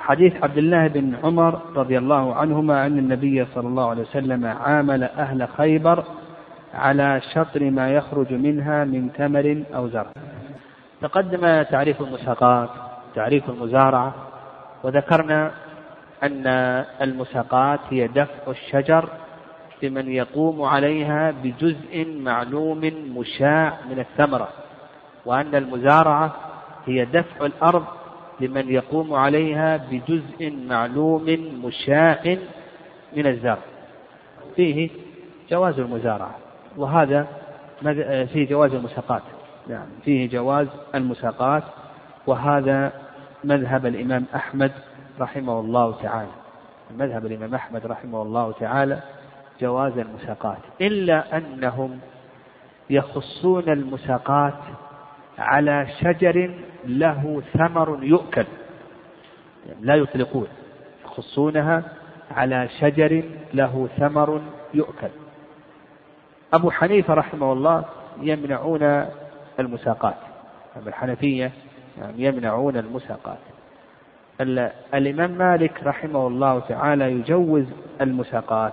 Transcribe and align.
حديث 0.00 0.32
عبد 0.42 0.58
الله 0.58 0.86
بن 0.86 1.16
عمر 1.24 1.60
رضي 1.76 1.98
الله 1.98 2.34
عنهما 2.34 2.86
أن 2.86 2.98
النبي 2.98 3.46
صلى 3.54 3.68
الله 3.68 3.90
عليه 3.90 4.02
وسلم 4.02 4.46
عامل 4.46 5.02
أهل 5.02 5.48
خيبر 5.48 6.04
على 6.74 7.20
شطر 7.34 7.70
ما 7.70 7.90
يخرج 7.90 8.32
منها 8.32 8.84
من 8.84 9.12
تمر 9.12 9.62
أو 9.74 9.88
زرع. 9.88 10.12
تقدم 11.02 11.62
تعريف 11.62 12.00
المساقات 12.00 12.68
تعريف 13.14 13.50
المزارعة 13.50 14.14
وذكرنا 14.82 15.50
أن 16.22 16.46
المساقات 17.02 17.80
هي 17.90 18.08
دفع 18.08 18.50
الشجر 18.50 19.08
لمن 19.82 20.08
يقوم 20.10 20.62
عليها 20.62 21.30
بجزء 21.30 22.18
معلوم 22.20 22.80
مشاع 23.16 23.78
من 23.90 23.98
الثمرة 23.98 24.48
وأن 25.26 25.54
المزارعة 25.54 26.34
هي 26.86 27.04
دفع 27.04 27.46
الأرض 27.46 27.84
لمن 28.40 28.68
يقوم 28.72 29.14
عليها 29.14 29.76
بجزء 29.76 30.52
معلوم 30.68 31.24
مشاع 31.64 32.36
من 33.16 33.26
الزرع. 33.26 33.58
فيه 34.56 34.90
جواز 35.50 35.78
المزارعة 35.78 36.34
وهذا 36.76 37.26
فيه 38.32 38.48
جواز 38.48 38.74
المساقات. 38.74 39.22
نعم. 39.68 39.86
فيه 40.04 40.28
جواز 40.28 40.66
المساقات 40.94 41.62
وهذا 42.26 42.92
مذهب 43.44 43.86
الإمام 43.86 44.24
أحمد 44.34 44.72
رحمه 45.20 45.60
الله 45.60 45.92
تعالى. 46.02 46.30
مذهب 46.98 47.26
الإمام 47.26 47.54
أحمد 47.54 47.86
رحمه 47.86 48.22
الله 48.22 48.52
تعالى 48.52 49.00
جواز 49.60 49.98
المساقات. 49.98 50.58
إلا 50.80 51.36
أنهم 51.36 51.98
يخصون 52.90 53.68
المساقات 53.68 54.54
على 55.40 55.86
شجر 56.00 56.50
له 56.86 57.42
ثمر 57.52 57.98
يؤكل. 58.02 58.44
لا 59.80 59.94
يطلقون 59.94 60.48
يخصونها 61.04 61.82
على 62.30 62.68
شجر 62.80 63.22
له 63.54 63.88
ثمر 63.98 64.40
يؤكل. 64.74 65.08
أبو 66.52 66.70
حنيفة 66.70 67.14
رحمه 67.14 67.52
الله 67.52 67.84
يمنعون 68.22 69.06
المساقات. 69.60 70.16
الحنفية 70.86 71.52
يعني 71.98 72.24
يمنعون 72.24 72.76
المساقات. 72.76 73.38
الإمام 74.94 75.30
مالك 75.30 75.82
رحمه 75.84 76.26
الله 76.26 76.58
تعالى 76.60 77.12
يجوز 77.12 77.64
المساقات 78.00 78.72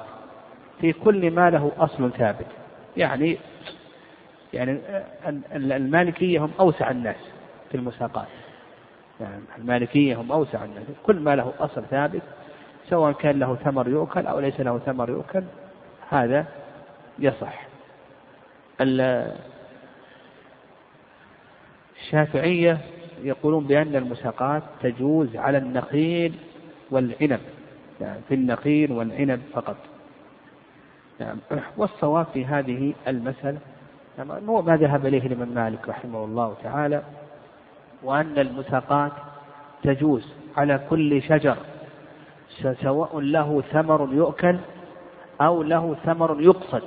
في 0.82 0.94
كل 0.94 1.32
ما 1.32 1.50
له 1.50 1.72
أصل 1.80 2.12
ثابت. 2.12 2.48
يعني 2.98 3.38
يعني 4.54 4.80
المالكية 5.54 6.46
هم 6.46 6.52
أوسع 6.60 6.92
الناس 6.92 7.16
في 7.72 7.78
المساقات. 7.78 8.28
يعني 9.20 9.42
المالكية 9.58 10.22
هم 10.22 10.32
أوسع 10.32 10.64
الناس. 10.64 10.84
كل 11.04 11.20
ما 11.20 11.36
له 11.36 11.54
أصل 11.60 11.84
ثابت 11.90 12.22
سواء 12.90 13.12
كان 13.12 13.40
له 13.40 13.56
ثمر 13.56 13.88
يؤكل 13.88 14.28
أو 14.28 14.40
ليس 14.40 14.60
له 14.60 14.80
ثمر 14.80 15.10
يؤكل 15.10 15.44
هذا 16.10 16.46
يصح. 17.20 17.68
الشافعية 22.02 22.78
يقولون 23.24 23.64
بأن 23.68 23.96
المساقات 23.96 24.64
تجوز 24.82 25.36
على 25.36 25.58
النخيل 25.58 26.36
والعنب. 26.92 27.40
يعني 28.02 28.20
في 28.28 28.36
النخيل 28.36 28.92
والعنب 28.92 29.42
فقط. 29.54 29.78
نعم 31.20 31.38
والصواب 31.78 32.26
في 32.34 32.46
هذه 32.46 32.94
المسألة 33.08 33.58
نعم 34.18 34.50
هو 34.50 34.62
ما 34.62 34.78
ذهب 34.78 35.06
إليه 35.06 35.28
الإمام 35.28 35.50
مالك 35.50 35.90
رحمه 35.90 36.24
الله 36.24 36.56
تعالى 36.64 37.04
وأن 38.04 38.40
المساقات 38.40 39.12
تجوز 39.84 40.34
على 40.58 40.80
كل 40.90 41.22
شجر 41.22 41.58
سواء 42.82 43.20
له 43.20 43.62
ثمر 43.62 44.10
يؤكل 44.14 44.58
أو 45.42 45.64
له 45.64 45.96
ثمر 46.06 46.42
يقصد. 46.42 46.82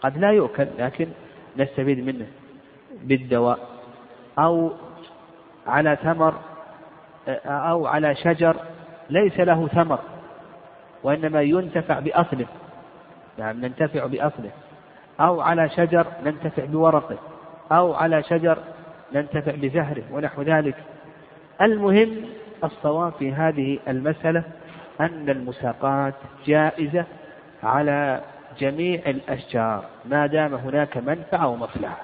قد 0.00 0.18
لا 0.18 0.30
يؤكل 0.30 0.66
لكن 0.78 1.08
نستفيد 1.56 1.98
منه 2.06 2.26
بالدواء. 3.02 3.58
أو 4.38 4.70
على 5.66 5.96
ثمر 6.02 6.34
أو 7.46 7.86
على 7.86 8.14
شجر 8.14 8.56
ليس 9.10 9.40
له 9.40 9.68
ثمر 9.68 9.98
وإنما 11.02 11.42
ينتفع 11.42 12.00
بأصله. 12.00 12.46
نعم 13.38 13.60
ننتفع 13.60 14.06
بأصله. 14.06 14.50
أو 15.20 15.40
على 15.40 15.68
شجر 15.68 16.06
ننتفع 16.24 16.64
بورقه 16.64 17.18
أو 17.72 17.94
على 17.94 18.22
شجر 18.22 18.58
ننتفع 19.14 19.52
بزهره 19.54 20.02
ونحو 20.12 20.42
ذلك. 20.42 20.74
المهم 21.62 22.24
الصواب 22.64 23.12
في 23.18 23.32
هذه 23.32 23.78
المسألة 23.88 24.42
أن 25.00 25.30
المساقات 25.30 26.14
جائزة 26.46 27.04
على 27.62 28.20
جميع 28.58 29.00
الأشجار 29.06 29.84
ما 30.04 30.26
دام 30.26 30.54
هناك 30.54 30.96
منفعة 30.96 31.48
ومصلحة 31.48 32.02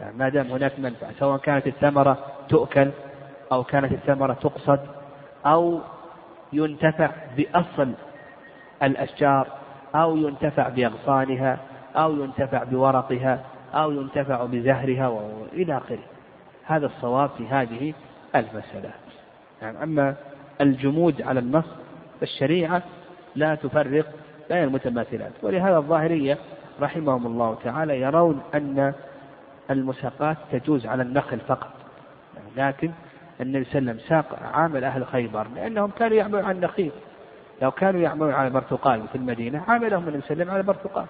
يعني 0.00 0.16
ما 0.16 0.28
دام 0.28 0.46
هناك 0.46 0.78
منفعة 0.78 1.12
سواء 1.18 1.38
كانت 1.38 1.66
الثمرة 1.66 2.18
تؤكل 2.48 2.90
أو 3.52 3.64
كانت 3.64 3.92
الثمرة 3.92 4.32
تقصد 4.32 4.80
أو 5.46 5.80
ينتفع 6.52 7.10
بأصل 7.36 7.92
الأشجار 8.82 9.46
أو 9.94 10.16
ينتفع 10.16 10.68
بأغصانها 10.68 11.58
أو 11.96 12.12
ينتفع 12.24 12.64
بورقها 12.64 13.40
أو 13.74 13.90
ينتفع 13.90 14.44
بزهرها 14.44 15.08
وإلى 15.08 15.76
آخره. 15.76 16.02
هذا 16.64 16.86
الصواب 16.86 17.30
في 17.38 17.46
هذه 17.46 17.94
المسألة. 18.36 18.90
يعني 19.62 19.82
أما 19.82 20.14
الجمود 20.60 21.22
على 21.22 21.40
النص 21.40 21.64
فالشريعة 22.20 22.82
لا 23.34 23.54
تفرق 23.54 24.06
بين 24.50 24.64
المتماثلات. 24.64 25.32
ولهذا 25.42 25.76
الظاهرية 25.76 26.38
رحمهم 26.80 27.26
الله 27.26 27.58
تعالى 27.64 28.00
يرون 28.00 28.40
أن 28.54 28.92
المساقات 29.70 30.36
تجوز 30.52 30.86
على 30.86 31.02
النخل 31.02 31.38
فقط. 31.40 31.72
لكن 32.56 32.90
النبي 33.40 33.64
صلى 33.64 33.78
الله 33.78 33.90
عليه 33.90 34.00
وسلم 34.00 34.08
ساق 34.08 34.38
عامل 34.54 34.84
أهل 34.84 35.06
خيبر 35.06 35.46
لأنهم 35.54 35.90
كانوا 35.90 36.16
يعملون 36.16 36.44
على 36.44 36.56
النخيل. 36.56 36.92
لو 37.62 37.70
كانوا 37.70 38.00
يعملون 38.00 38.32
على 38.32 38.48
البرتقال 38.48 39.08
في 39.08 39.18
المدينة 39.18 39.62
عاملهم 39.68 40.08
النبي 40.08 40.20
صلى 40.20 40.30
الله 40.30 40.30
عليه 40.30 40.42
وسلم 40.42 40.50
على 40.50 40.60
البرتقال 40.60 41.06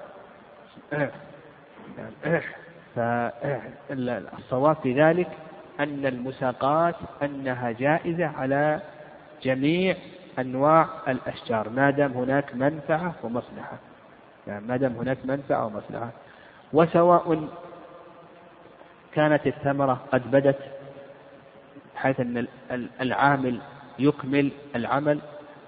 فالصواب 2.97 4.77
في 4.83 5.03
ذلك 5.03 5.29
أن 5.81 6.07
المساقات 6.07 6.95
أنها 7.23 7.71
جائزة 7.71 8.27
على 8.27 8.81
جميع 9.43 9.97
أنواع 10.39 10.87
الأشجار. 11.09 11.69
ما 11.69 11.91
دام 11.91 12.13
هناك 12.13 12.55
منفعة 12.55 13.15
ومصلحة. 13.23 13.77
يعني 14.47 14.67
ما 14.67 14.77
دام 14.77 14.93
هناك 14.93 15.19
منفعة 15.25 15.67
ومصلحة. 15.67 16.11
وسواء 16.73 17.49
كانت 19.15 19.47
الثمرة 19.47 20.01
قد 20.13 20.31
بدت 20.31 20.59
بحيث 21.95 22.21
أن 22.21 22.47
العامل 23.01 23.61
يكمل 23.99 24.51
العمل 24.77 25.19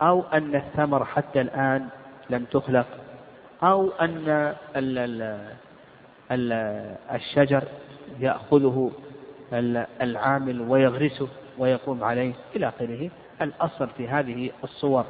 أو 0.02 0.22
أن 0.22 0.54
الثمر 0.54 1.04
حتى 1.04 1.40
الآن 1.40 1.88
لم 2.30 2.44
تخلق 2.44 2.86
أو 3.62 3.90
أن 3.90 4.54
الشجر 7.14 7.64
يأخذه 8.20 8.90
العامل 10.02 10.60
ويغرسه 10.60 11.28
ويقوم 11.58 12.04
عليه 12.04 12.32
إلى 12.56 12.68
آخره. 12.68 13.10
الأصل 13.42 13.88
في 13.96 14.08
هذه 14.08 14.50
الصور 14.64 15.04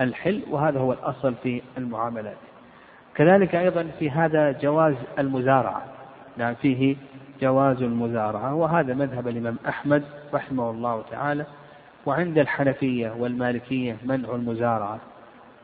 الحل 0.00 0.42
وهذا 0.50 0.80
هو 0.80 0.92
الأصل 0.92 1.34
في 1.42 1.62
المعاملات. 1.78 2.36
كذلك 3.14 3.54
أيضا 3.54 3.86
في 3.98 4.10
هذا 4.10 4.52
جواز 4.52 4.94
المزارعة. 5.18 5.82
نعم 6.36 6.54
فيه 6.54 6.96
جواز 7.40 7.82
المزارعة 7.82 8.54
وهذا 8.54 8.94
مذهب 8.94 9.28
الإمام 9.28 9.56
أحمد 9.68 10.02
رحمه 10.34 10.70
الله 10.70 11.02
تعالى. 11.10 11.46
وعند 12.06 12.38
الحنفية 12.38 13.14
والمالكية 13.18 13.96
منع 14.04 14.34
المزارعة 14.34 14.98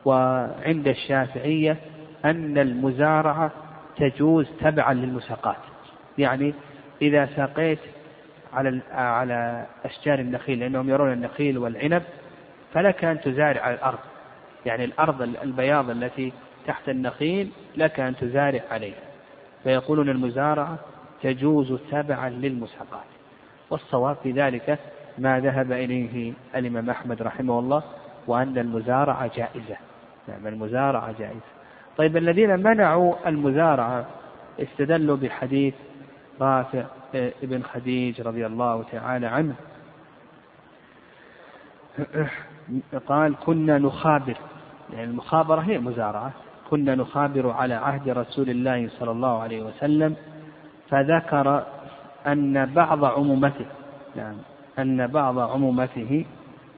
وعند 0.05 0.87
الشافعية 0.87 1.77
أن 2.25 2.57
المزارعة 2.57 3.51
تجوز 3.97 4.47
تبعا 4.59 4.93
للمساقات. 4.93 5.57
يعني 6.17 6.53
إذا 7.01 7.25
ساقيت 7.35 7.79
على 8.53 8.79
على 8.91 9.65
أشجار 9.85 10.19
النخيل 10.19 10.59
لأنهم 10.59 10.89
يرون 10.89 11.13
النخيل 11.13 11.57
والعنب 11.57 12.03
فلك 12.73 13.03
أن 13.03 13.21
تزارع 13.21 13.61
على 13.61 13.75
الأرض. 13.75 13.99
يعني 14.65 14.85
الأرض 14.85 15.21
البياض 15.21 15.89
التي 15.89 16.33
تحت 16.67 16.89
النخيل 16.89 17.49
لك 17.77 17.99
أن 17.99 18.15
تزارع 18.15 18.61
عليها. 18.71 19.03
فيقولون 19.63 20.09
المزارعة 20.09 20.77
تجوز 21.21 21.73
تبعا 21.91 22.29
للمساقات. 22.29 23.05
والصواب 23.69 24.17
في 24.23 24.31
ذلك 24.31 24.79
ما 25.17 25.39
ذهب 25.39 25.71
إليه 25.71 26.33
الإمام 26.55 26.89
أحمد 26.89 27.21
رحمه 27.21 27.59
الله 27.59 27.83
وأن 28.27 28.57
المزارعة 28.57 29.31
جائزة. 29.35 29.77
نعم 30.27 30.47
المزارعة 30.47 31.11
جائزة. 31.19 31.60
طيب 32.01 32.17
الذين 32.17 32.59
منعوا 32.59 33.15
المزارعة 33.27 34.05
استدلوا 34.59 35.17
بحديث 35.17 35.73
رافع 36.41 36.83
ابن 37.15 37.63
خديج 37.63 38.21
رضي 38.21 38.45
الله 38.45 38.83
تعالى 38.91 39.27
عنه. 39.27 39.55
قال 43.07 43.35
كنا 43.45 43.77
نخابر. 43.77 44.37
يعني 44.93 45.03
المخابرة 45.03 45.61
هي 45.61 45.75
المزارعة 45.75 46.31
كنا 46.69 46.95
نخابر 46.95 47.49
على 47.49 47.73
عهد 47.73 48.09
رسول 48.09 48.49
الله 48.49 48.89
صلى 48.99 49.11
الله 49.11 49.41
عليه 49.41 49.61
وسلم 49.61 50.15
فذكر 50.89 51.63
أن 52.27 52.65
بعض 52.65 53.05
عمومته. 53.05 53.65
نعم 54.15 54.35
أن 54.79 55.07
بعض 55.07 55.39
عمومته 55.39 56.25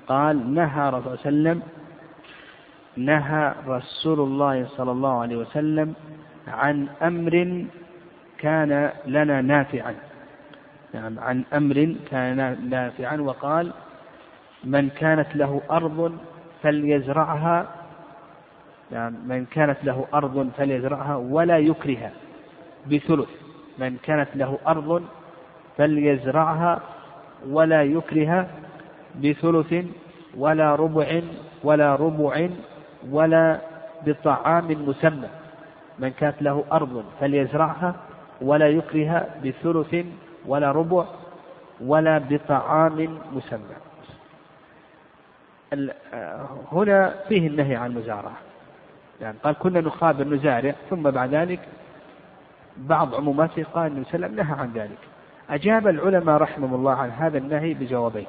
قال 0.08 0.54
نهى 0.54 0.90
رسول 0.90 1.14
الله 1.14 1.16
صلى 1.16 1.30
الله 1.30 1.50
عليه 1.50 1.60
وسلم 1.60 1.62
نهى 2.98 3.54
رسول 3.68 4.20
الله 4.20 4.66
صلى 4.78 4.92
الله 4.92 5.22
عليه 5.22 5.36
وسلم 5.36 5.94
عن 6.48 6.88
أمر 7.02 7.66
كان 8.38 8.92
لنا 9.06 9.42
نافعا. 9.42 9.96
نعم 10.94 11.20
عن 11.20 11.44
أمر 11.54 11.96
كان 12.12 12.70
نافعا 12.70 13.18
وقال 13.18 13.74
من 14.64 14.90
كانت 14.90 15.36
له 15.36 15.62
أرض 15.72 16.18
فليزرعها. 16.62 17.68
نعم 18.92 19.14
من 19.28 19.46
كانت 19.46 19.78
له 19.84 20.06
أرض 20.14 20.50
فليزرعها 20.58 21.16
ولا 21.16 21.58
يكرها 21.58 22.12
بثلث. 22.92 23.30
من 23.80 23.98
كانت 24.04 24.30
له 24.36 24.58
أرض 24.68 25.04
فليزرعها 25.78 26.80
ولا 27.50 27.84
يكره 27.84 28.48
بثلث 29.24 29.86
ولا 30.38 30.76
ربع 30.76 31.22
ولا 31.64 31.96
ربع 31.96 32.50
ولا 33.12 33.60
بطعام 34.06 34.68
مسمى. 34.88 35.30
من 36.00 36.10
كانت 36.10 36.42
له 36.42 36.64
أرض 36.72 37.04
فليزرعها 37.20 37.96
ولا 38.42 38.70
يكره 38.70 39.28
بثلث 39.46 40.06
ولا 40.46 40.72
ربع 40.72 41.06
ولا 41.82 42.18
بطعام 42.18 43.18
مسمى. 43.34 43.76
هنا 46.72 47.14
فيه 47.30 47.48
النهي 47.48 47.76
عن 47.76 47.92
المزارعة. 47.92 48.38
يعني 49.22 49.38
قال 49.44 49.56
كنا 49.56 49.82
نخابر 49.82 50.24
نزارع 50.24 50.74
ثم 50.90 51.04
بعد 51.04 51.36
ذلك 51.36 51.60
بعض 52.78 53.16
عموماته 53.16 53.64
قال 53.74 53.88
النبي 53.92 54.06
صلى 54.06 54.16
الله 54.16 54.28
عليه 54.28 54.36
وسلم 54.36 54.48
نهى 54.48 54.62
عن 54.62 54.72
ذلك. 54.74 54.98
أجاب 55.50 55.88
العلماء 55.88 56.38
رحمهم 56.38 56.74
الله 56.74 56.92
عن 56.92 57.10
هذا 57.10 57.38
النهي 57.38 57.74
بجوابين. 57.74 58.26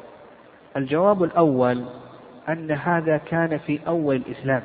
الجواب 0.76 1.24
الأول 1.24 1.84
أن 2.48 2.70
هذا 2.70 3.16
كان 3.16 3.58
في 3.58 3.80
أول 3.86 4.16
الإسلام 4.16 4.62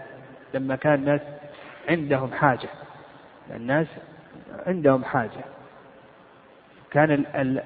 لما 0.54 0.76
كان 0.76 0.94
الناس 0.94 1.22
عندهم 1.90 2.32
حاجة. 2.32 2.70
الناس 3.56 3.88
عندهم 4.68 5.04
حاجة. 5.04 5.44
كان 6.92 7.12
ال 7.12 7.26
ال 7.36 7.62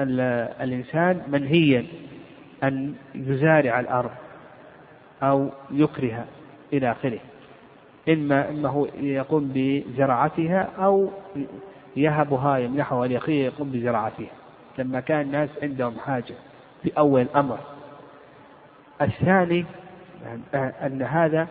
ال 0.00 0.20
الإنسان 0.60 1.22
منهيا 1.28 1.86
أن 2.62 2.94
يزارع 3.14 3.80
الأرض 3.80 4.10
أو 5.22 5.50
يكره 5.70 6.24
إلى 6.72 6.90
آخره. 6.90 7.18
إما 8.08 8.48
أنه 8.48 8.88
يقوم 9.00 9.52
بزراعتها 9.54 10.68
أو 10.78 11.10
يهبها 11.96 12.58
يمنحها 12.58 13.06
لأخيه 13.06 13.44
يقوم 13.44 13.70
بزراعتها. 13.70 14.30
لما 14.78 15.00
كان 15.00 15.20
الناس 15.20 15.48
عندهم 15.62 15.98
حاجة 15.98 16.34
في 16.82 16.92
أول 16.98 17.20
الأمر. 17.20 17.58
الثاني 19.00 19.64
أن 20.54 21.02
هذا 21.02 21.48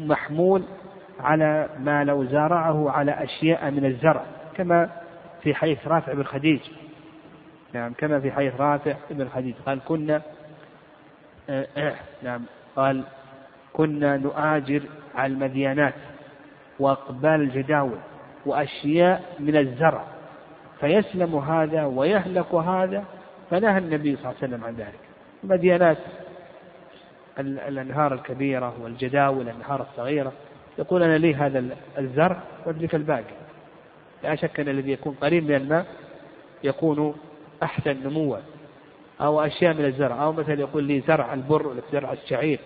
محمول 0.00 0.62
على 1.20 1.68
ما 1.78 2.04
لو 2.04 2.24
زارعه 2.24 2.90
على 2.90 3.12
أشياء 3.12 3.70
من 3.70 3.84
الزرع 3.84 4.24
كما 4.56 4.90
في 5.42 5.54
حديث 5.54 5.86
رافع 5.86 6.12
بن 6.12 6.22
خديج. 6.22 6.60
نعم 7.72 7.92
كما 7.92 8.20
في 8.20 8.32
حديث 8.32 8.60
رافع 8.60 8.94
بن 9.10 9.28
خديج. 9.28 9.54
قال 9.66 9.80
كنا 9.84 10.22
نعم. 12.22 12.42
قال 12.76 13.04
كنا 13.72 14.16
نؤاجر 14.16 14.82
على 15.14 15.32
المديانات 15.32 15.94
وأقبال 16.78 17.40
الجداول 17.40 17.98
وأشياء 18.46 19.22
من 19.40 19.56
الزرع 19.56 20.04
فيسلم 20.80 21.36
هذا 21.36 21.84
ويهلك 21.84 22.54
هذا. 22.54 23.04
فنهى 23.50 23.78
النبي 23.78 24.16
صلى 24.16 24.24
الله 24.24 24.36
عليه 24.42 24.48
وسلم 24.48 24.64
عن 24.64 24.74
ذلك. 24.74 25.00
المديانات 25.44 25.98
الأنهار 27.38 28.14
الكبيرة 28.14 28.74
والجداول 28.82 29.42
الأنهار 29.48 29.82
الصغيرة. 29.82 30.32
يقول 30.78 31.02
أنا 31.02 31.18
لي 31.18 31.34
هذا 31.34 31.64
الزرع 31.98 32.42
وأدرك 32.66 32.94
الباقي. 32.94 33.34
لا 34.22 34.34
شك 34.34 34.60
أن 34.60 34.68
الذي 34.68 34.92
يكون 34.92 35.14
قريب 35.22 35.44
من 35.44 35.54
الماء 35.54 35.86
يكون 36.64 37.14
أحسن 37.62 37.96
نموا 38.04 38.36
أو 39.20 39.40
أشياء 39.40 39.74
من 39.74 39.84
الزرع. 39.84 40.24
أو 40.24 40.32
مثلا 40.32 40.60
يقول 40.60 40.84
لي 40.84 41.00
زرع 41.00 41.34
البر 41.34 41.66
ولا 41.66 41.80
زرع 41.92 42.12
الشعير 42.12 42.58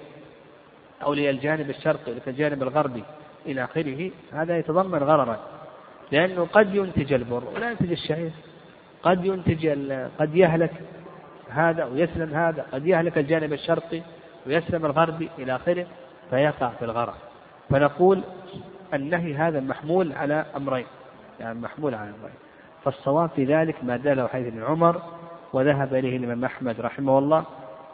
أو 1.02 1.14
لي 1.14 1.30
الجانب 1.30 1.70
الشرقي 1.70 2.12
ولا 2.12 2.20
الجانب 2.26 2.62
الغربي 2.62 3.04
إلى 3.46 3.64
آخره. 3.64 4.10
هذا 4.32 4.58
يتضمن 4.58 4.98
غررا. 4.98 5.38
لأنه 6.12 6.46
قد 6.52 6.74
ينتج 6.74 7.12
البر 7.12 7.44
ولا 7.54 7.70
ينتج 7.70 7.90
الشعير. 7.90 8.30
قد 9.02 9.24
ينتج 9.24 9.66
قد 10.18 10.36
يهلك 10.36 10.72
هذا 11.48 11.84
ويسلم 11.84 12.34
هذا. 12.34 12.66
قد 12.72 12.86
يهلك 12.86 13.18
الجانب 13.18 13.52
الشرقي. 13.52 14.02
ويسلم 14.48 14.86
الغربي 14.86 15.28
إلى 15.38 15.56
آخره 15.56 15.86
فيقع 16.30 16.68
في 16.68 16.84
الغرر 16.84 17.14
فنقول 17.70 18.22
النهي 18.94 19.34
هذا 19.34 19.60
محمول 19.60 20.12
على 20.12 20.44
أمرين 20.56 20.86
يعني 21.40 21.60
محمول 21.60 21.94
على 21.94 22.10
أمرين. 22.10 22.34
فالصواب 22.84 23.30
في 23.36 23.44
ذلك 23.44 23.84
ما 23.84 23.96
دله 23.96 24.26
حديث 24.26 24.46
ابن 24.46 24.62
عمر 24.62 25.02
وذهب 25.52 25.94
إليه 25.94 26.16
الإمام 26.16 26.44
أحمد 26.44 26.80
رحمه 26.80 27.18
الله 27.18 27.44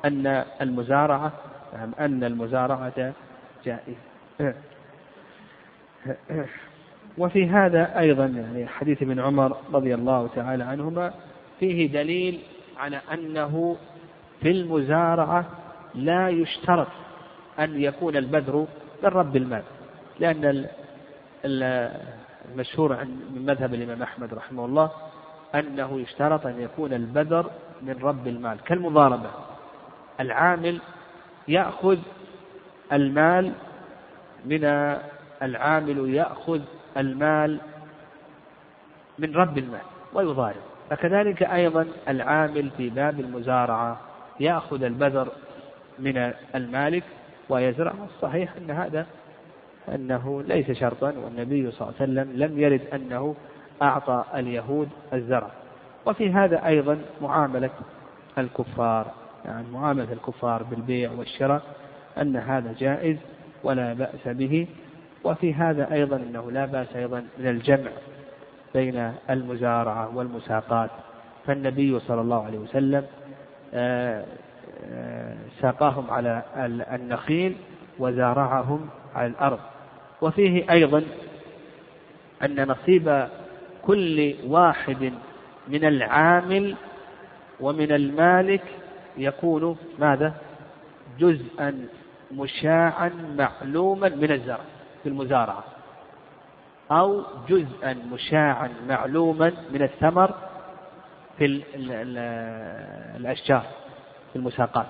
أن 0.04 0.44
المزارعة 0.60 1.32
نعم 1.74 1.92
أن 2.00 2.24
المزارعة 2.24 3.12
جائزة. 3.64 4.54
وفي 7.18 7.46
هذا 7.48 7.98
أيضا 7.98 8.26
يعني 8.26 8.66
حديث 8.66 9.02
ابن 9.02 9.20
عمر 9.20 9.56
رضي 9.72 9.94
الله 9.94 10.28
تعالى 10.34 10.64
عنهما 10.64 11.14
فيه 11.60 11.92
دليل 11.92 12.40
على 12.78 13.00
أنه 13.12 13.76
في 14.40 14.50
المزارعة 14.50 15.46
لا 15.94 16.28
يشترط 16.28 16.88
أن 17.58 17.80
يكون 17.80 18.16
البذر 18.16 18.66
من 19.02 19.08
رب 19.08 19.36
المال 19.36 19.62
لأن 20.20 20.66
المشهور 21.44 23.04
من 23.04 23.44
مذهب 23.46 23.74
الإمام 23.74 24.02
أحمد 24.02 24.34
رحمه 24.34 24.64
الله 24.64 24.90
أنه 25.54 26.00
يشترط 26.00 26.46
أن 26.46 26.60
يكون 26.60 26.92
البذر 26.92 27.50
من 27.82 27.98
رب 28.02 28.26
المال. 28.26 28.60
كالمضاربة 28.60 29.30
العامل 30.20 30.80
يأخذ 31.48 31.98
المال 32.92 33.52
من 34.44 34.64
العامل 35.42 36.14
يأخذ 36.14 36.60
المال 36.96 37.58
من 39.18 39.36
رب 39.36 39.58
المال 39.58 39.80
ويضارب. 40.12 40.62
فكذلك 40.90 41.42
أيضا 41.42 41.86
العامل 42.08 42.70
في 42.76 42.90
باب 42.90 43.20
المزارعة 43.20 44.00
يأخذ 44.40 44.82
البذر 44.82 45.28
من 45.98 46.32
المالك 46.54 47.02
ويزرع. 47.48 47.92
الصحيح 48.14 48.54
أن 48.56 48.70
هذا 48.70 49.06
أنه 49.88 50.42
ليس 50.42 50.70
شرطا 50.70 51.14
والنبي 51.24 51.70
صلى 51.70 51.88
الله 51.88 51.94
عليه 52.00 52.12
وسلم 52.12 52.42
لم 52.42 52.60
يرد 52.60 52.80
أنه 52.94 53.34
أعطى 53.82 54.24
اليهود 54.34 54.88
الزرع. 55.12 55.50
وفي 56.06 56.30
هذا 56.30 56.66
أيضا 56.66 56.98
معاملة 57.22 57.70
الكفار 58.38 59.06
يعني 59.44 59.66
معاملة 59.72 60.12
الكفار 60.12 60.62
بالبيع 60.62 61.12
والشراء 61.12 61.62
أن 62.20 62.36
هذا 62.36 62.74
جائز 62.78 63.16
ولا 63.64 63.92
بأس 63.92 64.28
به. 64.28 64.66
وفي 65.24 65.54
هذا 65.54 65.92
أيضا 65.92 66.16
أنه 66.16 66.50
لا 66.50 66.66
بأس 66.66 66.96
أيضا 66.96 67.24
من 67.38 67.48
الجمع 67.48 67.90
بين 68.74 69.12
المزارعة 69.30 70.16
والمساقات. 70.16 70.90
فالنبي 71.46 72.00
صلى 72.00 72.20
الله 72.20 72.44
عليه 72.44 72.58
وسلم 72.58 73.04
آه، 73.74 74.24
ساقاهم 75.60 76.10
على 76.10 76.42
النخيل 76.92 77.56
وزارعهم 77.98 78.88
على 79.14 79.26
الأرض 79.26 79.58
وفيه 80.20 80.70
أيضا 80.70 81.02
أن 82.42 82.68
نصيب 82.68 83.28
كل 83.82 84.34
واحد 84.46 85.12
من 85.68 85.84
العامل 85.84 86.76
ومن 87.60 87.92
المالك 87.92 88.62
يكون 89.16 89.76
ماذا؟ 89.98 90.34
جزءا 91.18 91.86
مشاعا 92.32 93.10
معلوما 93.38 94.08
من 94.08 94.32
الزرع 94.32 94.60
في 95.02 95.08
المزارعة 95.08 95.64
أو 96.90 97.22
جزءا 97.48 97.96
مشاعا 98.12 98.70
معلوما 98.88 99.52
من 99.72 99.82
الثمر 99.82 100.34
في 101.38 101.62
الأشجار 103.16 103.64
في 104.34 104.40
المساقات. 104.40 104.86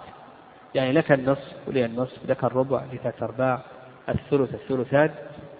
يعني 0.75 0.93
لك 0.93 1.13
النصف 1.13 1.53
ولي 1.67 1.85
النصف 1.85 2.19
لك 2.29 2.45
الربع 2.45 2.85
لك 2.93 3.23
أرباع 3.23 3.61
الثلث 4.09 4.55
الثلثات 4.55 5.11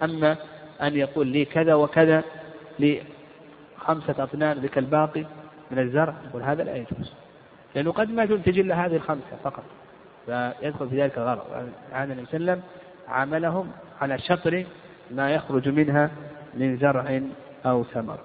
أما 0.03 0.37
أن 0.81 0.95
يقول 0.95 1.27
لي 1.27 1.45
كذا 1.45 1.73
وكذا 1.73 2.23
لي 2.79 3.01
خمسة 3.77 4.23
أطنان 4.23 4.57
لك 4.57 4.77
الباقي 4.77 5.25
من 5.71 5.79
الزرع 5.79 6.13
يقول 6.29 6.43
هذا 6.43 6.63
لا 6.63 6.75
يجوز. 6.75 7.13
لأنه 7.75 7.91
قد 7.91 8.09
ما 8.09 8.25
تنتج 8.25 8.59
إلا 8.59 8.85
هذه 8.85 8.95
الخمسة 8.95 9.35
فقط. 9.43 9.63
فيدخل 10.25 10.89
في 10.89 11.01
ذلك 11.01 11.17
الغرض. 11.17 11.69
عن 11.91 12.11
النبي 12.11 12.25
صلى 12.25 12.37
الله 12.37 12.51
عليه 12.51 12.61
وسلم 12.61 12.61
عاملهم 13.07 13.71
على 14.01 14.19
شطر 14.19 14.65
ما 15.11 15.31
يخرج 15.31 15.69
منها 15.69 16.11
من 16.53 16.77
زرع 16.77 17.21
أو 17.65 17.83
ثمر. 17.83 18.19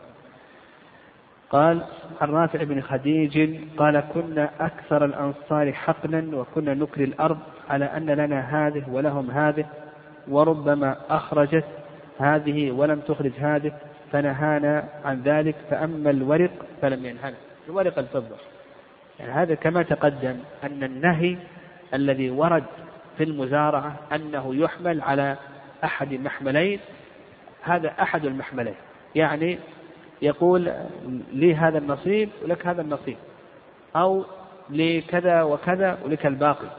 قال 1.50 1.84
عن 2.20 2.30
رافع 2.30 2.64
بن 2.64 2.80
خديج 2.80 3.60
قال 3.76 4.00
كنا 4.14 4.50
أكثر 4.60 5.04
الأنصار 5.04 5.72
حقنا 5.72 6.36
وكنا 6.36 6.74
نكري 6.74 7.04
الأرض 7.04 7.38
على 7.70 7.84
أن 7.84 8.06
لنا 8.06 8.40
هذه 8.40 8.84
ولهم 8.90 9.30
هذه 9.30 9.64
وربما 10.28 10.96
أخرجت 11.10 11.64
هذه 12.18 12.70
ولم 12.70 13.00
تخرج 13.00 13.32
هذه 13.38 13.72
فنهانا 14.12 14.88
عن 15.04 15.22
ذلك 15.22 15.54
فأما 15.70 16.10
الورق 16.10 16.50
فلم 16.82 17.06
ينهنا. 17.06 17.36
الورق 17.68 17.98
الفضة. 17.98 18.36
يعني 19.20 19.32
هذا 19.32 19.54
كما 19.54 19.82
تقدم 19.82 20.36
أن 20.64 20.84
النهي 20.84 21.36
الذي 21.94 22.30
ورد 22.30 22.64
في 23.18 23.24
المزارعة 23.24 23.96
أنه 24.12 24.54
يحمل 24.54 25.00
على 25.00 25.36
أحد 25.84 26.12
المحملين 26.12 26.80
هذا 27.62 27.88
أحد 28.02 28.24
المحملين. 28.24 28.74
يعني 29.14 29.58
يقول 30.22 30.72
لي 31.32 31.54
هذا 31.54 31.78
النصيب 31.78 32.28
ولك 32.44 32.66
هذا 32.66 32.82
النصيب. 32.82 33.16
أو 33.96 34.24
لكذا 34.70 35.42
وكذا 35.42 35.98
ولك 36.04 36.26
الباقي. 36.26 36.70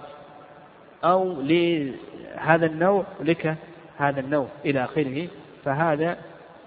أو 1.03 1.41
لهذا 1.41 2.65
النوع 2.65 3.03
ولك 3.19 3.55
هذا 3.97 4.19
النوع 4.19 4.47
إلى 4.65 4.83
آخره. 4.83 5.27
فهذا 5.65 6.17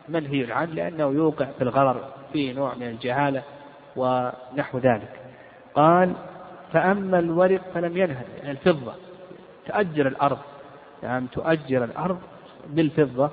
منهي 0.08 0.52
عنه 0.52 0.72
لأنه 0.72 1.04
يوقع 1.04 1.44
في 1.44 1.62
الغرر 1.62 2.08
فيه 2.32 2.52
نوع 2.52 2.74
من 2.74 2.88
الجهالة 2.88 3.42
ونحو 3.96 4.78
ذلك. 4.78 5.20
قال 5.74 6.12
فأما 6.72 7.18
الورق 7.18 7.60
فلم 7.74 7.96
ينهى 7.96 8.24
يعني 8.38 8.50
الفضة. 8.50 8.94
تأجر 9.66 10.06
الأرض. 10.06 10.38
يعني 11.02 11.26
تؤجر 11.32 11.84
الأرض 11.84 12.18
بالفضة. 12.66 13.30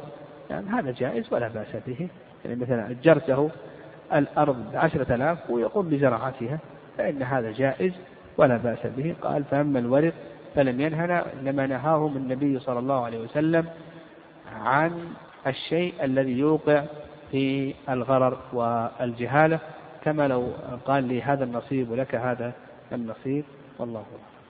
يعني 0.50 0.69
هذا 0.69 0.91
جائز 0.91 1.33
ولا 1.33 1.48
بأس 1.48 1.75
به. 1.88 2.10
يعني 2.45 2.62
مثلا 2.62 2.91
أجرته 2.91 3.50
الأرض 4.13 4.71
بعشرة 4.74 5.15
آلاف 5.15 5.50
ويقوم 5.50 5.89
بزراعتها 5.89 6.60
فإن 6.98 7.24
هذا 7.24 7.51
جائز 7.51 7.93
ولا 8.38 8.57
بأس 8.57 8.79
به. 8.98 9.15
قال 9.21 9.43
فأما 9.43 9.79
الورق 9.79 10.13
فلم 10.55 10.81
ينهنا 10.81 11.25
إنما 11.33 11.67
نهاهم 11.67 12.17
النبي 12.17 12.60
صلى 12.60 12.79
الله 12.79 13.05
عليه 13.05 13.19
وسلم 13.19 13.65
عن 14.63 15.13
الشيء 15.48 15.93
الذي 16.03 16.39
يوقع 16.39 16.83
في 17.31 17.74
الغرر 17.89 18.38
والجهالة 18.53 19.60
كما 20.03 20.27
لو 20.27 20.48
قال 20.86 21.03
لي 21.03 21.21
هذا 21.21 21.43
النصيب 21.43 21.91
ولك 21.91 22.15
هذا 22.15 22.53
النصيب. 22.91 23.43
والله 23.79 24.00
أعلم. 24.00 24.40